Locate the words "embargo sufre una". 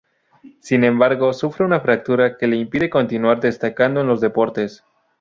0.83-1.79